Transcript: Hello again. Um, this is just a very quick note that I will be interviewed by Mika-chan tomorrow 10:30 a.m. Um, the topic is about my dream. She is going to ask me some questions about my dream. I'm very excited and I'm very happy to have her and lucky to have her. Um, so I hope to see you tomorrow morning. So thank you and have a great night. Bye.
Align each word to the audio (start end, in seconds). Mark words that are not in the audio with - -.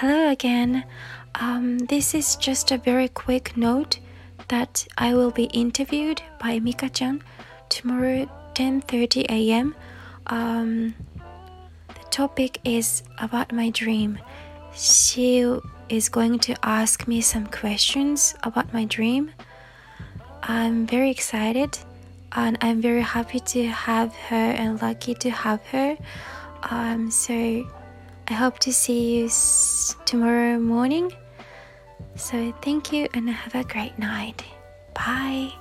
Hello 0.00 0.30
again. 0.30 0.84
Um, 1.34 1.76
this 1.76 2.14
is 2.14 2.36
just 2.36 2.70
a 2.70 2.78
very 2.78 3.08
quick 3.08 3.54
note 3.54 3.98
that 4.48 4.88
I 4.96 5.12
will 5.12 5.30
be 5.30 5.44
interviewed 5.52 6.22
by 6.38 6.58
Mika-chan 6.58 7.22
tomorrow 7.68 8.24
10:30 8.54 9.26
a.m. 9.28 9.74
Um, 10.28 10.94
the 11.88 12.04
topic 12.10 12.60
is 12.64 13.02
about 13.18 13.52
my 13.52 13.68
dream. 13.68 14.18
She 14.72 15.44
is 15.90 16.08
going 16.08 16.38
to 16.48 16.54
ask 16.62 17.06
me 17.06 17.20
some 17.20 17.46
questions 17.48 18.34
about 18.42 18.72
my 18.72 18.86
dream. 18.86 19.32
I'm 20.42 20.86
very 20.86 21.10
excited 21.10 21.78
and 22.32 22.56
I'm 22.62 22.80
very 22.80 23.02
happy 23.02 23.40
to 23.52 23.68
have 23.68 24.16
her 24.30 24.48
and 24.60 24.80
lucky 24.80 25.12
to 25.16 25.28
have 25.28 25.60
her. 25.66 25.98
Um, 26.70 27.10
so 27.10 27.68
I 28.30 28.34
hope 28.34 28.60
to 28.60 28.72
see 28.72 29.18
you 29.18 29.28
tomorrow 30.10 30.58
morning. 30.58 31.12
So 32.16 32.52
thank 32.62 32.92
you 32.92 33.06
and 33.14 33.30
have 33.30 33.54
a 33.54 33.62
great 33.62 33.96
night. 33.96 34.42
Bye. 34.92 35.52